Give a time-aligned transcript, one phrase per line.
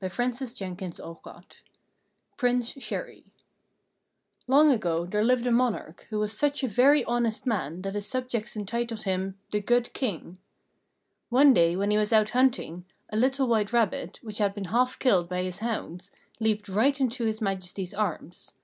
[0.00, 1.58] Charles Perrault
[2.38, 3.24] PRINCE CHÉRI
[4.46, 8.06] Long ago there lived a monarch, who was such a very honest man that his
[8.06, 10.38] subjects entitled him "the Good King."
[11.28, 14.98] One day when he was out hunting, a little white rabbit, which had been half
[14.98, 16.10] killed by his hounds,
[16.40, 18.54] leaped right into His Majesty's arms.